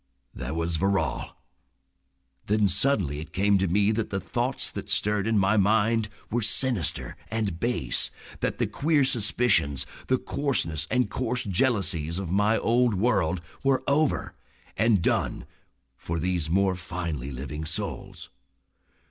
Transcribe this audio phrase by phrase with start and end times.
[0.33, 1.35] "There was Verrall."
[2.47, 6.41] Then suddenly it came to me that the thoughts that stirred in my mind were
[6.41, 8.09] sinister and base,
[8.39, 14.33] that the queer suspicions, the coarseness and coarse jealousies of my old world were over
[14.75, 15.45] and done
[15.97, 18.31] for these more finely living souls.